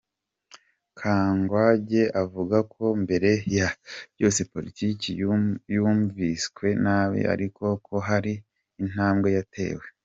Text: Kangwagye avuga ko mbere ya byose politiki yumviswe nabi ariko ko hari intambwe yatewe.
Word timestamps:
Kangwagye 0.99 2.03
avuga 2.23 2.57
ko 2.73 2.83
mbere 3.03 3.31
ya 3.57 3.69
byose 4.13 4.39
politiki 4.53 5.07
yumviswe 5.75 6.67
nabi 6.83 7.21
ariko 7.33 7.63
ko 7.85 7.95
hari 8.07 8.33
intambwe 8.83 9.27
yatewe. 9.37 9.85